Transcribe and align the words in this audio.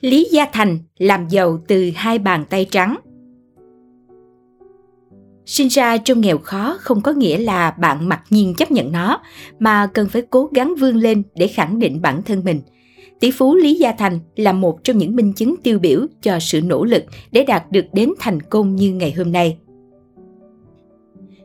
Lý 0.00 0.28
Gia 0.32 0.46
Thành 0.52 0.78
làm 0.98 1.28
giàu 1.28 1.58
từ 1.68 1.90
hai 1.94 2.18
bàn 2.18 2.44
tay 2.50 2.66
trắng. 2.70 2.96
Sinh 5.46 5.68
ra 5.68 5.96
trong 5.96 6.20
nghèo 6.20 6.38
khó 6.38 6.76
không 6.80 7.00
có 7.00 7.12
nghĩa 7.12 7.38
là 7.38 7.70
bạn 7.70 8.08
mặc 8.08 8.22
nhiên 8.30 8.54
chấp 8.54 8.70
nhận 8.70 8.92
nó, 8.92 9.20
mà 9.58 9.86
cần 9.94 10.08
phải 10.08 10.22
cố 10.30 10.48
gắng 10.54 10.74
vươn 10.80 10.96
lên 10.96 11.22
để 11.34 11.46
khẳng 11.46 11.78
định 11.78 12.02
bản 12.02 12.22
thân 12.22 12.44
mình. 12.44 12.60
Tỷ 13.20 13.30
phú 13.30 13.54
Lý 13.54 13.74
Gia 13.74 13.92
Thành 13.92 14.18
là 14.36 14.52
một 14.52 14.84
trong 14.84 14.98
những 14.98 15.16
minh 15.16 15.32
chứng 15.32 15.54
tiêu 15.62 15.78
biểu 15.78 16.06
cho 16.22 16.38
sự 16.40 16.60
nỗ 16.60 16.84
lực 16.84 17.04
để 17.30 17.44
đạt 17.44 17.70
được 17.70 17.84
đến 17.92 18.12
thành 18.18 18.42
công 18.42 18.76
như 18.76 18.92
ngày 18.92 19.12
hôm 19.12 19.32
nay. 19.32 19.58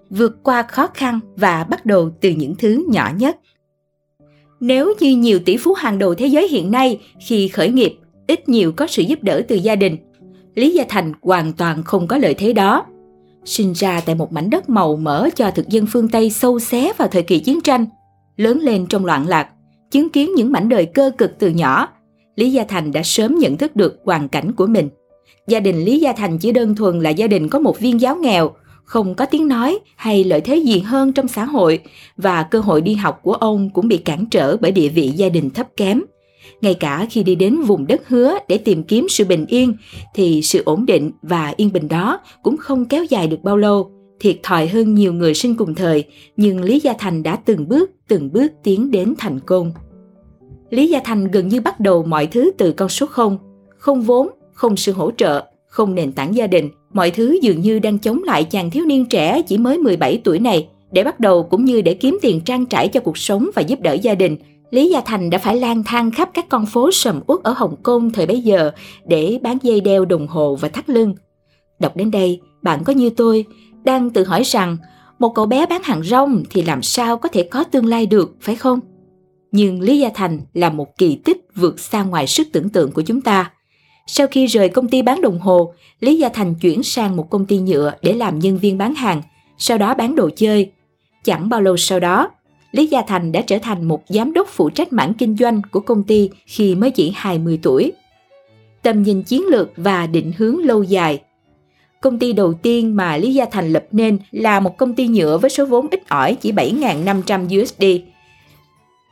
Vượt 0.10 0.44
qua 0.44 0.64
khó 0.64 0.88
khăn 0.88 1.20
và 1.36 1.64
bắt 1.64 1.86
đầu 1.86 2.10
từ 2.22 2.30
những 2.30 2.56
thứ 2.56 2.86
nhỏ 2.90 3.12
nhất. 3.18 3.38
Nếu 4.60 4.94
như 5.00 5.18
nhiều 5.18 5.40
tỷ 5.40 5.58
phú 5.58 5.74
hàng 5.74 6.00
đầu 6.00 6.16
thế 6.16 6.28
giới 6.28 6.48
hiện 6.48 6.72
nay 6.72 7.00
khi 7.28 7.48
khởi 7.48 7.70
nghiệp 7.70 7.98
ít 8.32 8.50
nhiều 8.50 8.72
có 8.72 8.88
sự 8.88 9.04
giúp 9.04 9.24
đỡ 9.24 9.42
từ 9.48 9.56
gia 9.56 9.76
đình. 9.76 9.98
Lý 10.56 10.72
Gia 10.72 10.84
Thành 10.90 11.14
hoàn 11.22 11.54
toàn 11.54 11.84
không 11.84 12.08
có 12.08 12.18
lợi 12.18 12.34
thế 12.34 12.54
đó. 12.54 12.86
Sinh 13.46 13.74
ra 13.74 14.02
tại 14.06 14.16
một 14.16 14.34
mảnh 14.34 14.50
đất 14.50 14.70
màu 14.70 14.96
mỡ 14.96 15.30
cho 15.36 15.52
thực 15.52 15.70
dân 15.70 15.86
phương 15.86 16.08
Tây 16.08 16.30
sâu 16.30 16.60
xé 16.60 16.94
vào 16.98 17.08
thời 17.08 17.24
kỳ 17.24 17.40
chiến 17.40 17.62
tranh, 17.62 17.86
lớn 18.38 18.60
lên 18.60 18.86
trong 18.90 19.06
loạn 19.06 19.28
lạc, 19.28 19.50
chứng 19.92 20.10
kiến 20.10 20.36
những 20.36 20.52
mảnh 20.52 20.70
đời 20.70 20.86
cơ 20.86 21.12
cực 21.18 21.40
từ 21.40 21.50
nhỏ, 21.50 21.88
Lý 22.36 22.52
Gia 22.52 22.64
Thành 22.64 22.92
đã 22.92 23.02
sớm 23.04 23.36
nhận 23.36 23.58
thức 23.58 23.76
được 23.76 24.00
hoàn 24.06 24.30
cảnh 24.30 24.52
của 24.52 24.68
mình. 24.68 24.90
Gia 25.48 25.60
đình 25.60 25.84
Lý 25.84 26.00
Gia 26.00 26.14
Thành 26.14 26.38
chỉ 26.38 26.52
đơn 26.52 26.76
thuần 26.76 27.00
là 27.00 27.10
gia 27.10 27.28
đình 27.28 27.50
có 27.50 27.60
một 27.60 27.80
viên 27.80 28.02
giáo 28.02 28.16
nghèo, 28.16 28.52
không 28.84 29.16
có 29.16 29.26
tiếng 29.26 29.48
nói 29.48 29.80
hay 29.96 30.24
lợi 30.24 30.42
thế 30.42 30.56
gì 30.56 30.80
hơn 30.80 31.14
trong 31.14 31.28
xã 31.28 31.46
hội 31.46 31.80
và 32.18 32.44
cơ 32.44 32.60
hội 32.60 32.82
đi 32.82 32.94
học 32.94 33.20
của 33.24 33.34
ông 33.34 33.70
cũng 33.70 33.88
bị 33.88 33.98
cản 33.98 34.26
trở 34.32 34.58
bởi 34.58 34.72
địa 34.72 34.90
vị 34.90 35.08
gia 35.08 35.30
đình 35.30 35.50
thấp 35.50 35.68
kém– 35.78 36.02
ngay 36.62 36.74
cả 36.74 37.08
khi 37.10 37.24
đi 37.24 37.36
đến 37.36 37.62
vùng 37.62 37.88
đất 37.88 38.08
hứa 38.08 38.38
để 38.48 38.58
tìm 38.58 38.84
kiếm 38.84 39.08
sự 39.10 39.26
bình 39.26 39.46
yên, 39.46 39.74
thì 40.16 40.42
sự 40.42 40.64
ổn 40.66 40.86
định 40.86 41.12
và 41.22 41.54
yên 41.58 41.72
bình 41.74 41.88
đó 41.88 42.20
cũng 42.44 42.58
không 42.58 42.86
kéo 42.86 43.04
dài 43.04 43.28
được 43.28 43.44
bao 43.44 43.58
lâu. 43.58 43.92
Thiệt 44.20 44.40
thòi 44.44 44.68
hơn 44.68 44.94
nhiều 44.94 45.14
người 45.14 45.34
sinh 45.34 45.56
cùng 45.56 45.76
thời, 45.76 46.04
nhưng 46.38 46.62
lý 46.62 46.80
gia 46.80 46.94
thành 47.00 47.24
đã 47.24 47.36
từng 47.36 47.68
bước 47.68 47.92
từng 48.08 48.32
bước 48.32 48.52
tiến 48.64 48.92
đến 48.92 49.14
thành 49.18 49.40
công. 49.40 49.72
Lý 50.70 50.88
gia 50.88 51.00
thành 51.00 51.32
gần 51.32 51.48
như 51.48 51.62
bắt 51.62 51.80
đầu 51.80 52.04
mọi 52.04 52.28
thứ 52.28 52.52
từ 52.58 52.72
con 52.72 52.90
số 52.90 53.06
không. 53.06 53.38
Không 53.78 54.02
vốn, 54.02 54.30
không 54.54 54.78
sự 54.78 54.92
hỗ 54.92 55.12
trợ, 55.12 55.44
không 55.68 55.96
nền 55.96 56.12
tảng 56.12 56.36
gia 56.36 56.48
đình. 56.48 56.70
Mọi 56.94 57.12
thứ 57.12 57.40
dường 57.42 57.62
như 57.62 57.80
đang 57.80 58.00
chống 58.00 58.24
lại 58.24 58.44
chàng 58.44 58.70
thiếu 58.70 58.86
niên 58.86 59.06
trẻ 59.06 59.42
chỉ 59.42 59.58
mới 59.58 59.78
17 59.78 60.22
tuổi 60.24 60.40
này, 60.40 60.68
để 60.92 61.04
bắt 61.04 61.20
đầu 61.20 61.44
cũng 61.44 61.66
như 61.66 61.82
để 61.82 61.94
kiếm 61.94 62.18
tiền 62.22 62.42
trang 62.42 62.66
trải 62.66 62.88
cho 62.88 63.00
cuộc 63.00 63.18
sống 63.18 63.50
và 63.56 63.62
giúp 63.62 63.82
đỡ 63.82 63.94
gia 63.94 64.16
đình 64.16 64.38
Lý 64.72 64.90
Gia 64.90 65.02
Thành 65.02 65.30
đã 65.30 65.38
phải 65.38 65.58
lang 65.58 65.84
thang 65.84 66.12
khắp 66.12 66.30
các 66.34 66.50
con 66.50 66.66
phố 66.66 66.92
sầm 66.92 67.22
uất 67.28 67.40
ở 67.44 67.54
Hồng 67.58 67.76
Kông 67.84 68.12
thời 68.12 68.26
bấy 68.26 68.42
giờ 68.42 68.72
để 69.06 69.40
bán 69.42 69.58
dây 69.62 69.82
đeo 69.82 70.06
đồng 70.06 70.28
hồ 70.28 70.56
và 70.56 70.70
thắt 70.70 70.90
lưng. 70.90 71.16
Đọc 71.80 71.96
đến 71.96 72.12
đây, 72.12 72.40
bạn 72.62 72.84
có 72.84 72.94
như 72.94 73.10
tôi 73.10 73.46
đang 73.84 74.10
tự 74.10 74.24
hỏi 74.24 74.44
rằng 74.44 74.78
một 75.20 75.30
cậu 75.36 75.46
bé 75.46 75.66
bán 75.66 75.84
hàng 75.84 76.04
rong 76.04 76.44
thì 76.50 76.62
làm 76.62 76.82
sao 76.82 77.18
có 77.18 77.30
thể 77.30 77.44
có 77.44 77.64
tương 77.64 77.86
lai 77.86 78.06
được, 78.06 78.36
phải 78.42 78.56
không? 78.56 78.80
Nhưng 79.52 79.82
Lý 79.82 80.00
Gia 80.00 80.10
Thành 80.14 80.40
là 80.54 80.70
một 80.70 80.98
kỳ 80.98 81.16
tích 81.16 81.38
vượt 81.56 81.80
xa 81.80 82.04
ngoài 82.04 82.28
sức 82.28 82.48
tưởng 82.52 82.70
tượng 82.70 82.92
của 82.92 83.02
chúng 83.02 83.22
ta. 83.22 83.52
Sau 84.08 84.28
khi 84.28 84.46
rời 84.46 84.70
công 84.70 84.88
ty 84.88 85.02
bán 85.02 85.22
đồng 85.22 85.40
hồ, 85.40 85.74
Lý 86.00 86.18
Gia 86.18 86.30
Thành 86.30 86.56
chuyển 86.56 86.84
sang 86.84 87.16
một 87.16 87.30
công 87.30 87.46
ty 87.46 87.60
nhựa 87.60 87.94
để 88.02 88.14
làm 88.14 88.40
nhân 88.40 88.58
viên 88.58 88.78
bán 88.78 88.96
hàng, 88.96 89.22
sau 89.58 89.78
đó 89.78 89.94
bán 89.94 90.16
đồ 90.16 90.30
chơi. 90.36 90.72
Chẳng 91.24 91.50
bao 91.50 91.62
lâu 91.62 91.78
sau 91.78 92.00
đó, 92.00 92.30
Lý 92.72 92.88
Gia 92.88 93.02
Thành 93.02 93.32
đã 93.32 93.42
trở 93.42 93.58
thành 93.62 93.84
một 93.84 94.04
giám 94.10 94.34
đốc 94.34 94.48
phụ 94.48 94.70
trách 94.70 94.94
mảng 94.94 95.14
kinh 95.14 95.36
doanh 95.38 95.62
của 95.72 95.80
công 95.80 96.04
ty 96.04 96.30
khi 96.46 96.76
mới 96.76 96.92
chỉ 96.92 97.14
20 97.16 97.60
tuổi. 97.64 97.92
Tầm 98.82 99.04
nhìn 99.04 99.24
chiến 99.24 99.44
lược 99.50 99.72
và 99.76 100.08
định 100.08 100.32
hướng 100.38 100.58
lâu 100.58 100.84
dài 100.84 101.20
Công 102.02 102.20
ty 102.20 102.34
đầu 102.34 102.54
tiên 102.54 102.96
mà 102.96 103.18
Lý 103.18 103.34
Gia 103.34 103.46
Thành 103.46 103.74
lập 103.74 103.86
nên 103.92 104.20
là 104.32 104.60
một 104.60 104.78
công 104.78 104.96
ty 104.96 105.08
nhựa 105.08 105.38
với 105.38 105.50
số 105.50 105.66
vốn 105.66 105.88
ít 105.92 106.10
ỏi 106.10 106.36
chỉ 106.42 106.52
7.500 106.52 107.62
USD. 107.62 107.84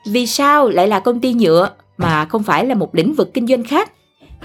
Vì 0.06 0.28
sao 0.28 0.70
lại 0.70 0.88
là 0.88 1.00
công 1.00 1.20
ty 1.20 1.34
nhựa 1.34 1.70
mà 1.98 2.26
không 2.26 2.44
phải 2.44 2.66
là 2.66 2.76
một 2.76 2.96
lĩnh 2.96 3.14
vực 3.14 3.34
kinh 3.34 3.48
doanh 3.48 3.64
khác? 3.64 3.92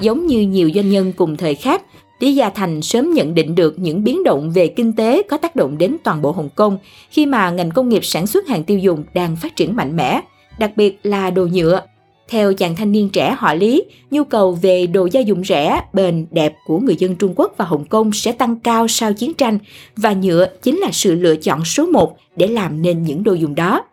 Giống 0.01 0.27
như 0.27 0.41
nhiều 0.41 0.71
doanh 0.75 0.91
nhân 0.91 1.13
cùng 1.17 1.37
thời 1.37 1.55
khác, 1.55 1.83
Lý 2.19 2.35
Gia 2.35 2.51
Thành 2.51 2.83
sớm 2.83 3.13
nhận 3.15 3.35
định 3.35 3.55
được 3.55 3.79
những 3.79 4.05
biến 4.05 4.25
động 4.25 4.51
về 4.51 4.67
kinh 4.67 4.93
tế 4.93 5.23
có 5.23 5.37
tác 5.37 5.57
động 5.57 5.79
đến 5.79 5.97
toàn 6.05 6.23
bộ 6.23 6.33
Hồng 6.33 6.49
Kông 6.55 6.79
khi 7.11 7.27
mà 7.27 7.51
ngành 7.51 7.71
công 7.71 7.89
nghiệp 7.89 8.05
sản 8.05 8.27
xuất 8.27 8.49
hàng 8.49 8.65
tiêu 8.65 8.79
dùng 8.79 9.05
đang 9.15 9.37
phát 9.37 9.57
triển 9.57 9.77
mạnh 9.77 9.97
mẽ, 9.97 10.21
đặc 10.59 10.73
biệt 10.77 10.99
là 11.03 11.31
đồ 11.31 11.47
nhựa. 11.47 11.83
Theo 12.29 12.55
chàng 12.55 12.77
thanh 12.77 12.93
niên 12.93 13.09
trẻ 13.09 13.37
họ 13.39 13.55
Lý, 13.55 13.85
nhu 14.11 14.25
cầu 14.25 14.53
về 14.63 14.87
đồ 14.87 15.09
gia 15.13 15.21
dụng 15.21 15.45
rẻ, 15.45 15.81
bền, 15.93 16.27
đẹp 16.31 16.55
của 16.67 16.79
người 16.79 16.97
dân 16.99 17.17
Trung 17.17 17.33
Quốc 17.37 17.55
và 17.57 17.65
Hồng 17.65 17.85
Kông 17.85 18.13
sẽ 18.13 18.33
tăng 18.33 18.57
cao 18.61 18.89
sau 18.89 19.13
chiến 19.13 19.35
tranh 19.35 19.59
và 19.97 20.13
nhựa 20.13 20.47
chính 20.63 20.79
là 20.79 20.89
sự 20.93 21.15
lựa 21.15 21.37
chọn 21.37 21.65
số 21.65 21.87
một 21.87 22.17
để 22.37 22.47
làm 22.47 22.83
nên 22.83 23.03
những 23.03 23.25
đồ 23.25 23.33
dùng 23.33 23.55
đó. 23.55 23.85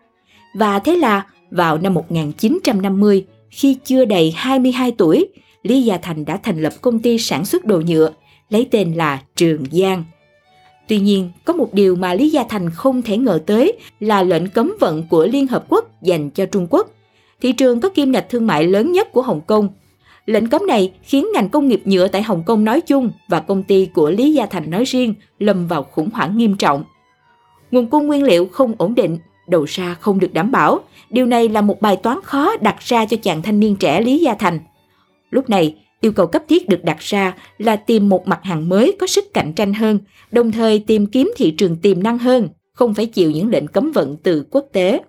Và 0.56 0.80
thế 0.80 0.96
là 0.96 1.26
vào 1.52 1.78
năm 1.78 1.94
1950, 1.94 3.26
khi 3.50 3.78
chưa 3.86 4.06
đầy 4.06 4.34
22 4.36 4.92
tuổi, 4.92 5.28
Lý 5.64 5.82
Gia 5.82 5.98
Thành 5.98 6.26
đã 6.26 6.38
thành 6.38 6.62
lập 6.62 6.74
công 6.82 7.00
ty 7.00 7.18
sản 7.18 7.46
xuất 7.46 7.66
đồ 7.66 7.82
nhựa, 7.88 8.12
lấy 8.50 8.68
tên 8.72 8.94
là 8.94 9.22
Trường 9.36 9.64
Giang. 9.72 10.04
Tuy 10.88 11.00
nhiên, 11.00 11.32
có 11.46 11.54
một 11.54 11.74
điều 11.74 11.96
mà 11.96 12.14
Lý 12.14 12.30
Gia 12.30 12.44
Thành 12.44 12.70
không 12.70 13.02
thể 13.02 13.18
ngờ 13.18 13.40
tới 13.46 13.74
là 14.00 14.24
lệnh 14.24 14.48
cấm 14.48 14.74
vận 14.80 15.04
của 15.10 15.26
Liên 15.26 15.48
Hợp 15.48 15.66
Quốc 15.70 16.02
dành 16.02 16.30
cho 16.30 16.46
Trung 16.46 16.68
Quốc, 16.70 16.92
thị 17.42 17.52
trường 17.52 17.82
có 17.82 17.90
kim 17.90 18.12
ngạch 18.12 18.30
thương 18.30 18.48
mại 18.48 18.64
lớn 18.64 18.92
nhất 18.92 19.12
của 19.12 19.22
Hồng 19.22 19.42
Kông. 19.48 19.70
Lệnh 20.26 20.48
cấm 20.48 20.68
này 20.68 20.94
khiến 21.04 21.28
ngành 21.34 21.50
công 21.50 21.68
nghiệp 21.68 21.82
nhựa 21.86 22.08
tại 22.08 22.24
Hồng 22.24 22.44
Kông 22.46 22.64
nói 22.64 22.82
chung 22.82 23.12
và 23.28 23.40
công 23.40 23.64
ty 23.64 23.86
của 23.86 24.12
Lý 24.12 24.34
Gia 24.34 24.46
Thành 24.46 24.72
nói 24.72 24.84
riêng 24.86 25.14
lâm 25.40 25.68
vào 25.68 25.84
khủng 25.84 26.10
hoảng 26.14 26.38
nghiêm 26.38 26.58
trọng. 26.58 26.84
Nguồn 27.72 27.88
cung 27.88 28.08
nguyên 28.08 28.24
liệu 28.24 28.46
không 28.46 28.74
ổn 28.78 28.96
định, 28.96 29.18
đầu 29.48 29.64
ra 29.64 29.96
không 30.00 30.20
được 30.20 30.34
đảm 30.34 30.52
bảo. 30.52 30.80
Điều 31.10 31.26
này 31.26 31.50
là 31.50 31.62
một 31.62 31.82
bài 31.82 31.96
toán 31.96 32.20
khó 32.24 32.58
đặt 32.62 32.76
ra 32.80 33.06
cho 33.06 33.18
chàng 33.18 33.42
thanh 33.42 33.60
niên 33.60 33.76
trẻ 33.76 34.02
Lý 34.02 34.18
Gia 34.18 34.34
Thành– 34.34 34.60
Lúc 35.32 35.50
này, 35.50 35.76
yêu 36.02 36.12
cầu 36.12 36.28
cấp 36.28 36.44
thiết 36.50 36.70
được 36.70 36.84
đặt 36.84 37.00
ra 37.00 37.36
là 37.58 37.76
tìm 37.76 38.10
một 38.10 38.28
mặt 38.28 38.40
hàng 38.44 38.70
mới 38.70 38.96
có 39.00 39.08
sức 39.08 39.34
cạnh 39.34 39.54
tranh 39.54 39.74
hơn, 39.74 40.00
đồng 40.32 40.52
thời 40.52 40.80
tìm 40.80 41.06
kiếm 41.06 41.32
thị 41.38 41.52
trường 41.52 41.76
tiềm 41.78 42.04
năng 42.04 42.18
hơn, 42.18 42.50
không 42.74 42.94
phải 42.94 43.06
chịu 43.06 43.32
những 43.32 43.50
lệnh 43.50 43.68
cấm 43.68 43.92
vận 43.92 44.18
từ 44.24 44.46
quốc 44.52 44.66
tế. 44.74 45.00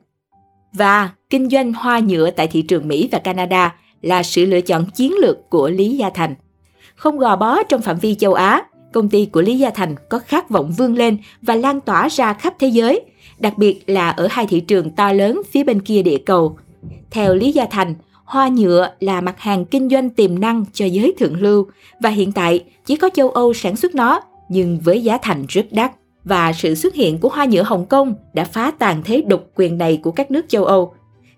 Và 0.73 1.11
kinh 1.31 1.49
doanh 1.49 1.73
hoa 1.73 1.99
nhựa 1.99 2.31
tại 2.31 2.47
thị 2.47 2.63
trường 2.63 2.89
Mỹ 2.89 3.09
và 3.13 3.19
Canada 3.19 3.75
là 4.03 4.23
sự 4.23 4.45
lựa 4.47 4.61
chọn 4.61 4.87
chiến 4.95 5.13
lược 5.21 5.51
của 5.51 5.71
Lý 5.71 5.97
Gia 5.97 6.11
Thành. 6.11 6.35
Không 6.95 7.19
gò 7.19 7.37
bó 7.37 7.63
trong 7.63 7.83
phạm 7.83 7.99
vi 7.99 8.15
châu 8.15 8.35
Á, 8.35 8.63
công 8.93 9.09
ty 9.09 9.27
của 9.27 9.43
Lý 9.43 9.59
Gia 9.59 9.71
Thành 9.71 9.95
có 10.11 10.19
khát 10.19 10.51
vọng 10.51 10.73
vươn 10.79 10.95
lên 10.95 11.19
và 11.43 11.55
lan 11.55 11.81
tỏa 11.81 12.09
ra 12.09 12.33
khắp 12.33 12.55
thế 12.59 12.69
giới, 12.69 13.01
đặc 13.39 13.59
biệt 13.59 13.83
là 13.87 14.11
ở 14.11 14.29
hai 14.31 14.47
thị 14.47 14.61
trường 14.61 14.91
to 14.91 15.13
lớn 15.13 15.43
phía 15.51 15.65
bên 15.65 15.81
kia 15.81 16.03
địa 16.03 16.19
cầu. 16.27 16.59
Theo 17.11 17.35
Lý 17.35 17.53
Gia 17.53 17.65
Thành, 17.65 17.95
hoa 18.33 18.49
nhựa 18.49 18.89
là 19.01 19.21
mặt 19.21 19.41
hàng 19.41 19.65
kinh 19.65 19.89
doanh 19.89 20.11
tiềm 20.11 20.41
năng 20.41 20.65
cho 20.73 20.87
giới 20.87 21.15
thượng 21.19 21.41
lưu 21.41 21.67
và 22.01 22.11
hiện 22.11 22.33
tại 22.33 22.65
chỉ 22.87 22.97
có 22.97 23.11
châu 23.15 23.31
Âu 23.31 23.55
sản 23.55 23.77
xuất 23.77 23.95
nó 23.95 24.21
nhưng 24.49 24.79
với 24.79 25.03
giá 25.03 25.19
thành 25.19 25.45
rất 25.49 25.67
đắt. 25.71 25.93
Và 26.25 26.53
sự 26.53 26.75
xuất 26.75 26.95
hiện 26.95 27.19
của 27.19 27.29
hoa 27.29 27.45
nhựa 27.45 27.63
Hồng 27.63 27.87
Kông 27.87 28.15
đã 28.35 28.45
phá 28.45 28.71
tàn 28.71 29.03
thế 29.05 29.23
độc 29.27 29.45
quyền 29.55 29.79
này 29.79 30.01
của 30.03 30.11
các 30.11 30.31
nước 30.31 30.45
châu 30.49 30.65
Âu. 30.65 30.95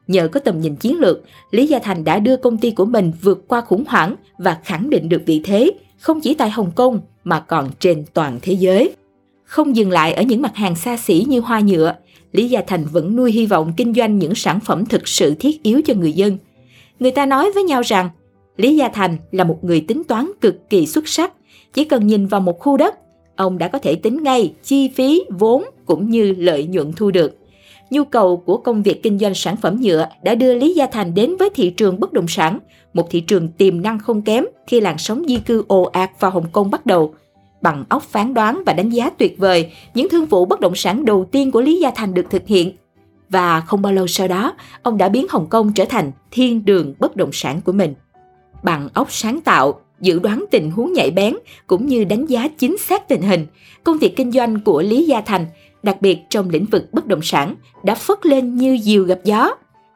Nhờ 0.06 0.28
có 0.28 0.41
tầm 0.41 0.60
nhìn 0.60 0.77
chiến 0.77 0.99
lược, 0.99 1.21
Lý 1.50 1.66
Gia 1.66 1.78
Thành 1.78 2.05
đã 2.05 2.19
đưa 2.19 2.37
công 2.37 2.59
ty 2.59 2.71
của 2.71 2.84
mình 2.84 3.12
vượt 3.22 3.49
qua 3.49 3.61
khủng 3.61 3.84
hoảng 3.88 4.16
và 4.38 4.59
khẳng 4.65 4.91
định 4.91 5.09
được 5.09 5.22
vị 5.26 5.41
thế 5.44 5.71
không 5.99 6.21
chỉ 6.21 6.34
tại 6.34 6.50
Hồng 6.50 6.71
Kông 6.75 7.00
mà 7.25 7.41
còn 7.41 7.71
trên 7.81 8.05
toàn 8.15 8.38
thế 8.43 8.53
giới. 8.53 8.93
Không 9.44 9.76
dừng 9.76 9.91
lại 9.91 10.12
ở 10.12 10.22
những 10.22 10.43
mặt 10.43 10.56
hàng 10.56 10.76
xa 10.76 10.97
xỉ 10.97 11.25
như 11.28 11.41
hoa 11.41 11.61
nhựa, 11.61 11.94
Lý 12.32 12.49
Gia 12.49 12.61
Thành 12.66 12.84
vẫn 12.93 13.16
nuôi 13.16 13.32
hy 13.32 13.47
vọng 13.47 13.72
kinh 13.76 13.94
doanh 13.94 14.19
những 14.19 14.34
sản 14.34 14.61
phẩm 14.61 14.87
thực 14.87 15.09
sự 15.09 15.34
thiết 15.34 15.62
yếu 15.62 15.81
cho 15.87 15.94
người 15.94 16.12
dân– 16.12 16.38
Người 16.99 17.10
ta 17.10 17.27
nói 17.27 17.53
với 17.53 17.62
nhau 17.62 17.82
rằng 17.82 18.10
Lý 18.56 18.77
Gia 18.77 18.88
Thành 18.88 19.16
là 19.32 19.44
một 19.44 19.58
người 19.64 19.81
tính 19.81 20.05
toán 20.05 20.31
cực 20.41 20.70
kỳ 20.70 20.87
xuất 20.87 21.08
sắc. 21.08 21.32
Chỉ 21.73 21.85
cần 21.85 22.06
nhìn 22.06 22.26
vào 22.26 22.41
một 22.41 22.58
khu 22.58 22.76
đất, 22.76 22.94
ông 23.37 23.58
đã 23.58 23.69
có 23.69 23.79
thể 23.79 23.94
tính 23.94 24.23
ngay 24.23 24.52
chi 24.62 24.88
phí, 24.88 25.25
vốn 25.31 25.64
cũng 25.87 26.11
như 26.11 26.35
lợi 26.38 26.64
nhuận 26.64 26.93
thu 26.93 27.11
được. 27.11 27.38
Nhu 27.91 28.05
cầu 28.05 28.37
của 28.37 28.56
công 28.56 28.82
việc 28.82 29.02
kinh 29.02 29.19
doanh 29.19 29.35
sản 29.35 29.56
phẩm 29.56 29.81
nhựa 29.81 30.06
đã 30.23 30.35
đưa 30.35 30.55
Lý 30.55 30.75
Gia 30.75 30.87
Thành 30.87 31.14
đến 31.14 31.37
với 31.37 31.50
thị 31.55 31.70
trường 31.70 32.00
bất 32.00 32.12
động 32.12 32.29
sản, 32.29 32.58
một 32.94 33.11
thị 33.11 33.20
trường 33.20 33.49
tiềm 33.49 33.82
năng 33.82 33.99
không 33.99 34.23
kém 34.23 34.44
khi 34.67 34.81
làn 34.81 34.99
sóng 34.99 35.25
di 35.29 35.37
cư 35.37 35.64
ồ 35.69 35.82
ạt 35.82 36.11
vào 36.20 36.31
Hồng 36.31 36.46
Kông 36.52 36.70
bắt 36.70 36.87
đầu. 36.87 37.14
Bằng 37.62 37.85
óc 37.88 38.02
phán 38.02 38.35
đoán 38.35 38.62
và 38.67 38.73
đánh 38.73 38.91
giá 38.91 39.11
tuyệt 39.11 39.38
vời, 39.38 39.73
những 39.94 40.08
thương 40.08 40.26
vụ 40.26 40.44
bất 40.44 40.61
động 40.61 40.75
sản 40.75 41.05
đầu 41.05 41.25
tiên 41.25 41.50
của 41.50 41.61
Lý 41.61 41.81
Gia 41.81 41.91
Thành 41.91 42.14
được 42.14 42.26
thực 42.31 42.46
hiện 42.46 42.73
và 43.31 43.61
không 43.61 43.82
bao 43.82 43.93
lâu 43.93 44.06
sau 44.06 44.29
đó, 44.29 44.55
ông 44.82 44.99
đã 44.99 45.09
biến 45.09 45.26
Hồng 45.31 45.47
Kông 45.47 45.73
trở 45.73 45.85
thành 45.85 46.12
thiên 46.31 46.65
đường 46.65 46.94
bất 46.99 47.17
động 47.17 47.31
sản 47.32 47.61
của 47.61 47.73
mình. 47.73 47.94
Bằng 48.62 48.88
óc 48.94 49.12
sáng 49.12 49.41
tạo, 49.41 49.81
dự 50.00 50.19
đoán 50.19 50.44
tình 50.50 50.71
huống 50.71 50.93
nhạy 50.93 51.11
bén 51.11 51.37
cũng 51.67 51.87
như 51.87 52.05
đánh 52.05 52.26
giá 52.26 52.49
chính 52.49 52.79
xác 52.79 53.09
tình 53.09 53.23
hình, 53.23 53.47
công 53.85 53.99
việc 53.99 54.17
kinh 54.17 54.32
doanh 54.32 54.61
của 54.61 54.82
Lý 54.82 55.06
Gia 55.06 55.21
Thành, 55.21 55.47
đặc 55.82 55.97
biệt 56.03 56.19
trong 56.31 56.50
lĩnh 56.50 56.65
vực 56.65 56.88
bất 56.93 57.06
động 57.06 57.23
sản, 57.23 57.55
đã 57.82 57.94
phất 57.94 58.26
lên 58.26 58.56
như 58.56 58.79
diều 58.82 59.05
gặp 59.05 59.19
gió. 59.25 59.50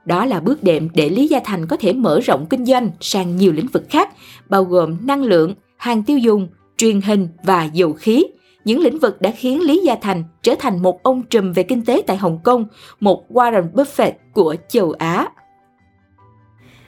Đó 0.05 0.25
là 0.25 0.41
bước 0.41 0.63
đệm 0.63 0.89
để 0.95 1.11
Lý 1.11 1.29
Gia 1.29 1.41
Thành 1.45 1.67
có 1.67 1.77
thể 1.77 1.93
mở 1.93 2.21
rộng 2.21 2.47
kinh 2.51 2.67
doanh 2.67 2.91
sang 3.01 3.37
nhiều 3.37 3.53
lĩnh 3.53 3.67
vực 3.67 3.87
khác, 3.91 4.11
bao 4.49 4.65
gồm 4.65 4.97
năng 5.07 5.23
lượng, 5.23 5.55
hàng 5.77 6.03
tiêu 6.03 6.19
dùng, 6.19 6.49
truyền 6.77 7.01
hình 7.01 7.29
và 7.43 7.65
dầu 7.65 7.93
khí. 7.93 8.25
Những 8.69 8.81
lĩnh 8.81 8.99
vực 8.99 9.23
đã 9.23 9.31
khiến 9.31 9.63
Lý 9.63 9.81
Gia 9.85 9.95
Thành 9.95 10.25
trở 10.43 10.55
thành 10.59 10.83
một 10.83 11.03
ông 11.03 11.23
trùm 11.23 11.53
về 11.53 11.63
kinh 11.63 11.85
tế 11.85 12.03
tại 12.07 12.17
Hồng 12.17 12.39
Kông, 12.45 12.67
một 13.01 13.25
Warren 13.31 13.73
Buffett 13.73 14.13
của 14.33 14.55
châu 14.69 14.95
Á. 14.99 15.29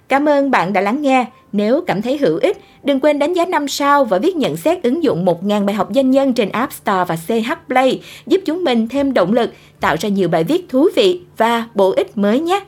Cảm 0.08 0.28
ơn 0.28 0.50
bạn 0.50 0.72
đã 0.72 0.80
lắng 0.80 1.02
nghe. 1.02 1.26
Nếu 1.52 1.80
cảm 1.86 2.02
thấy 2.02 2.18
hữu 2.18 2.38
ích, 2.38 2.58
đừng 2.82 3.00
quên 3.00 3.18
đánh 3.18 3.32
giá 3.32 3.44
5 3.44 3.68
sao 3.68 4.04
và 4.04 4.18
viết 4.18 4.36
nhận 4.36 4.56
xét 4.56 4.82
ứng 4.82 5.04
dụng 5.04 5.24
1.000 5.24 5.64
bài 5.64 5.74
học 5.74 5.88
doanh 5.94 6.10
nhân 6.10 6.32
trên 6.32 6.48
App 6.48 6.72
Store 6.72 7.04
và 7.04 7.16
CH 7.16 7.52
Play, 7.68 8.00
giúp 8.26 8.40
chúng 8.46 8.64
mình 8.64 8.88
thêm 8.88 9.14
động 9.14 9.32
lực, 9.32 9.50
tạo 9.80 9.96
ra 10.00 10.08
nhiều 10.08 10.28
bài 10.28 10.44
viết 10.44 10.68
thú 10.68 10.88
vị 10.96 11.20
và 11.36 11.68
bổ 11.74 11.90
ích 11.90 12.18
mới 12.18 12.40
nhé. 12.40 12.60